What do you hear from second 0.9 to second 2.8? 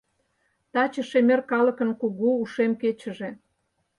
шемер калыкын Кугу Ушем